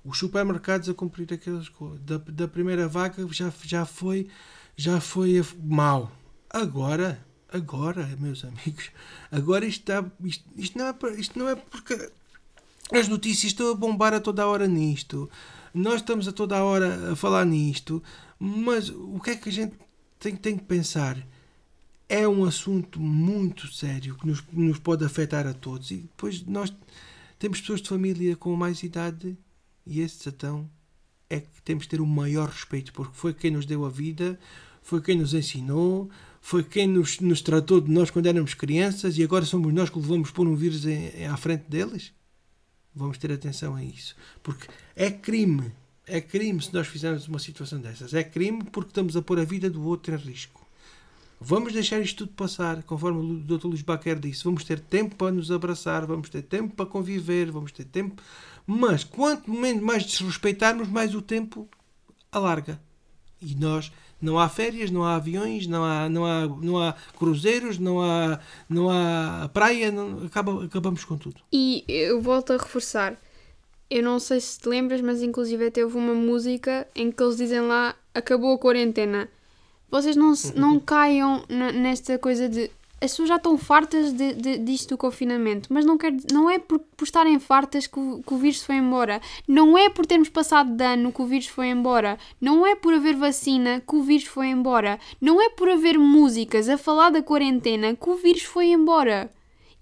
[0.05, 2.01] os supermercados a cumprir aquelas coisas.
[2.01, 4.29] Da, da primeira vaga já, já foi
[4.77, 6.11] já foi mal.
[6.51, 8.91] Agora, agora, meus amigos,
[9.31, 12.11] agora isto, está, isto, isto, não, é, isto não é porque
[12.93, 15.31] as notícias estão a bombar a toda a hora nisto.
[15.73, 18.03] Nós estamos a toda a hora a falar nisto,
[18.39, 19.75] mas o que é que a gente
[20.19, 21.17] tem, tem que pensar?
[22.09, 25.91] É um assunto muito sério que nos, nos pode afetar a todos.
[25.91, 26.73] E depois nós
[27.39, 29.37] temos pessoas de família com mais idade
[29.87, 30.69] e esse Satão
[31.29, 34.39] é que temos de ter o maior respeito, porque foi quem nos deu a vida,
[34.83, 39.23] foi quem nos ensinou, foi quem nos, nos tratou de nós quando éramos crianças e
[39.23, 42.13] agora somos nós que levamos por um vírus em, em, à frente deles?
[42.95, 44.15] Vamos ter atenção a isso.
[44.43, 45.73] Porque é crime.
[46.07, 48.13] É crime se nós fizermos uma situação dessas.
[48.13, 50.64] É crime porque estamos a pôr a vida do outro em risco.
[51.47, 53.67] Vamos deixar isto tudo passar, conforme o Dr.
[53.67, 54.43] Luís Baquer disse.
[54.45, 58.23] Vamos ter tempo para nos abraçar, vamos ter tempo para conviver, vamos ter tempo.
[58.67, 61.69] Mas quanto mais desrespeitarmos, mais o tempo
[62.33, 62.81] alarga.
[63.43, 67.79] E nós não há férias, não há aviões, não há, não há, não há cruzeiros,
[67.79, 71.43] não há, não há praia, não, acaba, acabamos com tudo.
[71.53, 73.21] E eu volto a reforçar.
[73.91, 77.37] Eu não sei se te lembras, mas inclusive até houve uma música em que eles
[77.37, 79.29] dizem lá acabou a quarentena.
[79.91, 82.71] Vocês não, não caiam nesta coisa de
[83.05, 86.59] as pessoas já estão fartas de, de, disto do confinamento, mas não, quer, não é
[86.59, 89.21] por, por estarem fartas que o, que o vírus foi embora.
[89.47, 92.19] Não é por termos passado de ano que o vírus foi embora.
[92.41, 94.99] Não é por haver vacina que o vírus foi embora.
[95.21, 99.31] Não é por haver músicas a falar da quarentena que o vírus foi embora.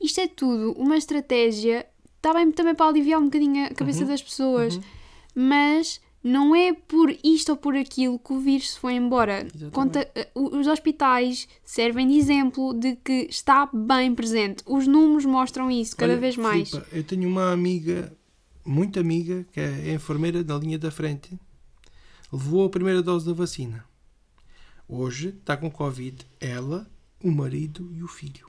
[0.01, 1.87] Isto é tudo uma estratégia,
[2.17, 4.09] está bem também para aliviar um bocadinho a cabeça uhum.
[4.09, 4.83] das pessoas, uhum.
[5.35, 9.47] mas não é por isto ou por aquilo que o vírus se foi embora.
[9.73, 14.63] Conta, eh, os hospitais servem de exemplo de que está bem presente.
[14.67, 16.71] Os números mostram isso cada Olha, vez mais.
[16.71, 18.17] Filipa, eu tenho uma amiga,
[18.65, 21.37] muito amiga, que é enfermeira da linha da frente,
[22.33, 23.85] levou a primeira dose da vacina.
[24.89, 26.89] Hoje está com Covid, ela,
[27.23, 28.49] o marido e o filho.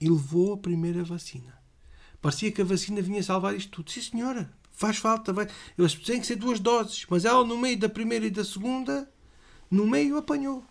[0.00, 1.56] E levou a primeira vacina.
[2.20, 3.90] Parecia que a vacina vinha salvar isto tudo.
[3.90, 5.46] Sim, senhora faz falta, vai.
[5.78, 9.08] Eles têm que ser duas doses, mas ela no meio da primeira e da segunda,
[9.70, 10.64] no meio apanhou.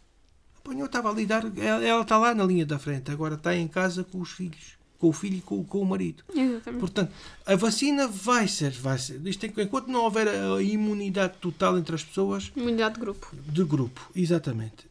[0.58, 3.68] Apanhou, estava a lidar, ela, ela está lá na linha da frente, agora está em
[3.68, 6.24] casa com os filhos, com o filho e com, com o marido.
[6.30, 6.80] Exatamente.
[6.80, 7.12] Portanto,
[7.46, 9.26] a vacina vai ser, vai ser.
[9.26, 12.52] Isto tem, enquanto não houver a imunidade total entre as pessoas.
[12.56, 13.34] Imunidade de grupo.
[13.34, 14.88] De grupo, exatamente.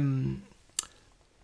[0.00, 0.36] Um,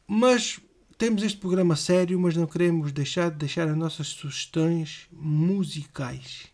[0.07, 0.59] mas
[0.99, 6.52] temos este programa sério, mas não queremos deixar de deixar as nossas sugestões musicais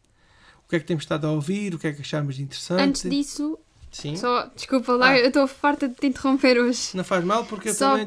[0.68, 2.82] o que é que temos estado a ouvir, o que é que achamos de interessante.
[2.82, 3.58] Antes disso,
[3.90, 4.16] Sim.
[4.16, 5.18] Só, desculpa lá, ah.
[5.18, 6.90] eu estou farta de te interromper hoje.
[6.94, 8.04] Não faz mal, porque eu Só também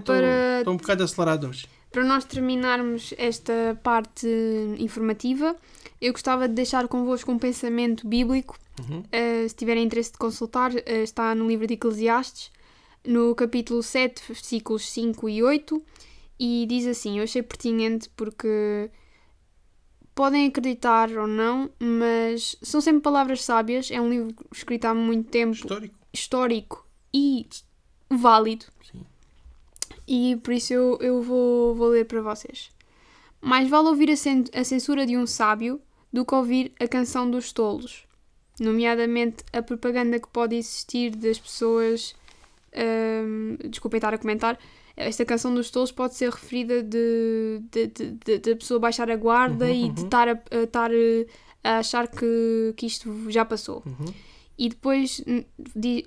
[0.60, 1.66] estou um bocado acelerado hoje.
[1.90, 4.28] Para nós terminarmos esta parte
[4.78, 5.56] informativa,
[6.00, 8.60] eu gostava de deixar convosco um pensamento bíblico.
[8.80, 9.00] Uhum.
[9.00, 12.52] Uh, se tiverem interesse de consultar, uh, está no livro de Eclesiastes,
[13.04, 15.84] no capítulo 7, versículos 5 e 8,
[16.40, 18.92] e diz assim: Eu achei pertinente porque
[20.14, 23.90] podem acreditar ou não, mas são sempre palavras sábias.
[23.92, 25.54] É um livro escrito há muito tempo.
[25.54, 25.96] Histórico.
[26.14, 27.48] Histórico e
[28.10, 28.66] válido.
[28.92, 29.06] Sim.
[30.08, 32.72] E por isso eu, eu vou, vou ler para vocês.
[33.42, 37.52] Mais vale ouvir a, a censura de um sábio do que ouvir a canção dos
[37.52, 38.06] tolos.
[38.60, 42.16] Nomeadamente a propaganda que pode existir das pessoas.
[42.76, 44.60] Hum, desculpem estar a comentar
[44.96, 49.66] esta canção dos tolos pode ser referida de, de, de, de, pessoa baixar a guarda
[49.66, 50.92] uhum, e de estar a, a, estar
[51.64, 53.84] a achar que, que isto já passou.
[53.86, 54.14] Uhum.
[54.58, 55.24] E depois,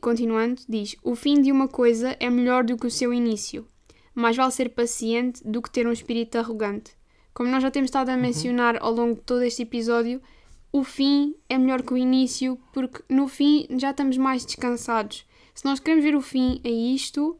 [0.00, 3.66] continuando, diz: O fim de uma coisa é melhor do que o seu início.
[4.14, 6.92] Mais vale ser paciente do que ter um espírito arrogante.
[7.32, 8.20] Como nós já temos estado a uhum.
[8.20, 10.22] mencionar ao longo de todo este episódio,
[10.70, 15.26] o fim é melhor que o início, porque no fim já estamos mais descansados.
[15.54, 17.36] Se nós queremos ver o fim a isto,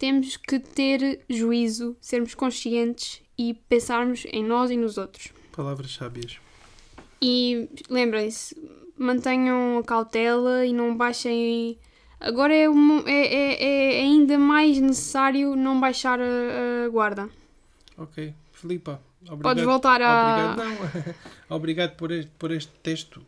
[0.00, 5.28] temos que ter juízo, sermos conscientes e pensarmos em nós e nos outros.
[5.52, 6.38] Palavras sábias.
[7.20, 8.56] E lembrem-se,
[8.96, 11.78] mantenham a cautela e não baixem.
[12.18, 17.28] Agora é, uma, é, é, é ainda mais necessário não baixar a, a guarda.
[17.98, 18.32] Ok.
[18.54, 19.42] Filipa, obrigado.
[19.42, 20.54] Podes voltar a.
[20.54, 21.14] Obrigado, não.
[21.56, 23.20] obrigado por, este, por este texto,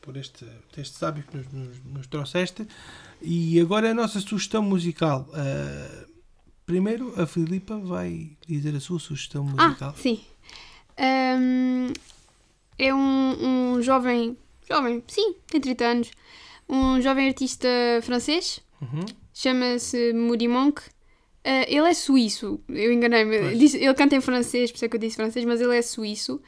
[0.00, 2.68] por este texto sábio que nos, nos, nos trouxeste.
[3.20, 5.28] E agora a nossa sugestão musical.
[5.30, 6.09] Uh,
[6.70, 9.90] Primeiro, a Filipa vai dizer a sua sugestão musical.
[9.90, 10.20] Ah, sim.
[10.96, 11.92] Um,
[12.78, 14.36] é um, um jovem,
[14.68, 16.10] jovem, sim, tem 30 anos,
[16.68, 17.68] um jovem artista
[18.02, 19.04] francês, uhum.
[19.34, 20.80] chama-se Moody Monk.
[20.80, 23.34] Uh, ele é suíço, eu enganei-me.
[23.34, 26.40] Ele canta em francês, por isso é que eu disse francês, mas ele é suíço.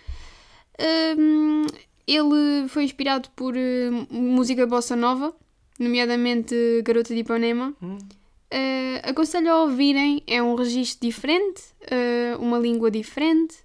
[1.19, 1.67] Um,
[2.07, 5.35] ele foi inspirado por uh, música bossa nova,
[5.81, 6.55] nomeadamente
[6.85, 7.75] Garota de Ipanema.
[7.83, 7.99] Uhum.
[8.53, 13.57] Uh, aconselho a ouvirem, é um registro diferente, uh, uma língua diferente.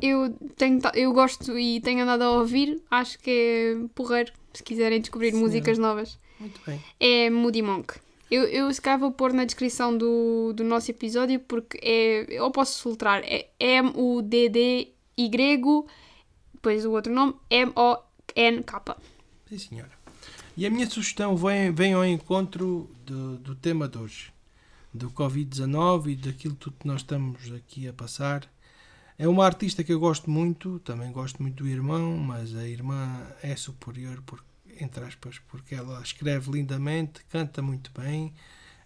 [0.00, 5.00] Eu, tenho, eu gosto e tenho andado a ouvir, acho que é porreiro, se quiserem
[5.00, 6.16] descobrir músicas novas.
[6.38, 6.80] Muito bem.
[7.00, 7.94] É Moody Monk.
[8.30, 12.26] Eu, eu se calhar vou pôr na descrição do, do nosso episódio porque é.
[12.28, 13.22] Eu posso filtrar.
[13.24, 14.94] É M-U-D-D-Y,
[16.54, 18.96] depois o outro nome, M-O-N-K.
[19.48, 19.97] Sim, senhora.
[20.58, 24.32] E a minha sugestão vem, vem ao encontro do, do tema de hoje,
[24.92, 28.42] do Covid-19 e daquilo tudo que nós estamos aqui a passar.
[29.16, 33.24] É uma artista que eu gosto muito, também gosto muito do irmão, mas a irmã
[33.40, 34.42] é superior, por,
[34.80, 38.34] entre aspas, porque ela escreve lindamente, canta muito bem,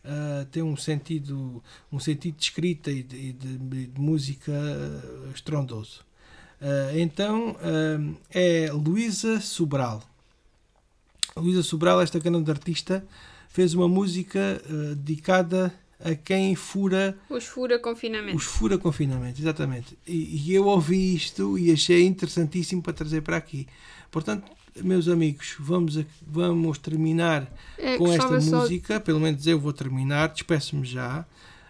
[0.04, 3.56] uh, tem um sentido, um sentido de escrita e de, de,
[3.86, 4.52] de música
[5.34, 6.04] estrondoso.
[6.60, 10.11] Uh, então uh, é Luísa Sobral.
[11.36, 13.04] Luísa Sobral, esta grande artista,
[13.48, 14.62] fez uma música
[14.96, 15.72] dedicada
[16.04, 17.16] a quem fura.
[17.30, 18.36] Os fura confinamento.
[18.36, 19.96] Os fura confinamento, exatamente.
[20.06, 23.66] E, e, eu ouvi isto e achei interessantíssimo para trazer para aqui.
[24.10, 28.94] Portanto, meus amigos, vamos, a, vamos terminar é, com esta música.
[28.94, 29.00] Só...
[29.00, 31.24] Pelo menos eu vou terminar, despeço-me já.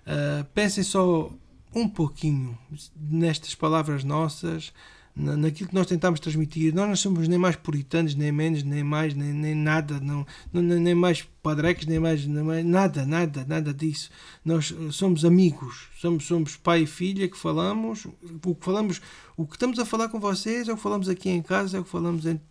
[0.06, 1.30] Uh, pensem só
[1.74, 2.58] um pouquinho
[2.96, 4.72] nestas palavras nossas
[5.14, 6.74] naquilo que nós tentamos transmitir.
[6.74, 10.62] Nós não somos nem mais puritanos, nem menos, nem mais, nem, nem nada, não, não,
[10.62, 14.10] nem mais padrecos, nem mais, nem mais, nada, nada, nada disso.
[14.44, 18.06] Nós eh, somos amigos, somos, somos pai e filha que falamos,
[18.44, 19.00] o que falamos,
[19.36, 21.80] o que estamos a falar com vocês é o que falamos aqui em casa, é
[21.80, 22.44] o que falamos entre,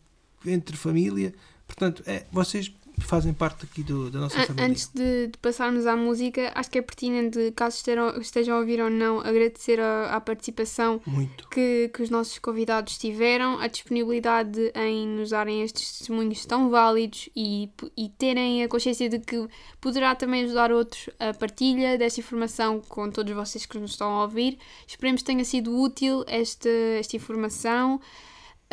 [0.45, 1.33] entre família.
[1.65, 2.71] Portanto, é, vocês
[3.03, 4.69] fazem parte aqui do, da nossa família.
[4.69, 8.81] Antes de, de, passarmos à música, acho que é pertinente, caso estejam, estejam a ouvir
[8.81, 11.01] ou não, agradecer a, a participação
[11.51, 17.29] que, que os nossos convidados tiveram, a disponibilidade em nos darem estes testemunhos tão válidos
[17.35, 19.47] e, e terem a consciência de que
[19.79, 24.23] poderá também ajudar outros a partilha desta informação com todos vocês que nos estão a
[24.23, 24.57] ouvir.
[24.87, 27.99] Esperemos que tenha sido útil esta, esta informação.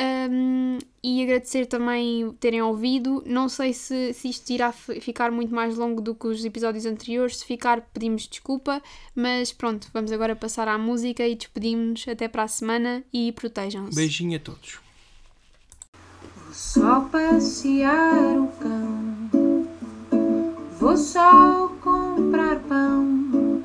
[0.01, 3.22] Um, e agradecer também terem ouvido.
[3.26, 7.38] Não sei se, se isto irá ficar muito mais longo do que os episódios anteriores.
[7.38, 8.80] Se ficar, pedimos desculpa.
[9.14, 12.07] Mas pronto, vamos agora passar à música e despedimos-nos.
[12.07, 13.96] Até para a semana e protejam-se.
[13.96, 14.78] Beijinho a todos.
[16.44, 19.68] Vou só passear o cão.
[20.78, 23.62] Vou só comprar pão.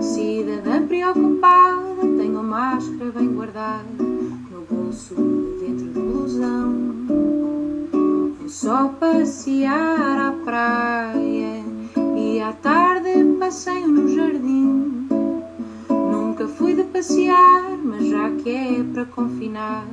[0.00, 4.15] Cidadã preocupada, tenho máscara bem guardada
[4.70, 5.14] bolso
[5.60, 6.74] dentro do blusão.
[8.38, 11.64] Vou só passear à praia
[12.16, 15.08] e à tarde passeio no jardim.
[15.88, 19.86] Nunca fui de passear, mas já que é para confinar,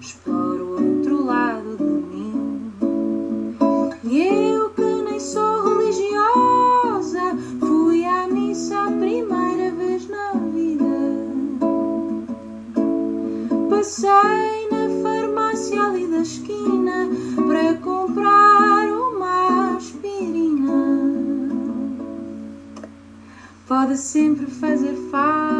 [0.00, 2.72] exploro outro lado de mim.
[4.04, 4.18] E
[4.52, 9.19] eu que nem sou religiosa, fui à missa primeira
[14.00, 17.10] Passei ali da esquina
[17.46, 20.72] para comprar uma aspirina.
[23.68, 25.59] Pode sempre fazer falta,